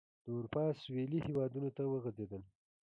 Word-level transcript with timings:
د 0.25 0.27
اروپا 0.35 0.63
سوېلي 0.81 1.19
هېوادونو 1.27 1.69
ته 1.77 1.81
وغځېدل. 1.91 2.41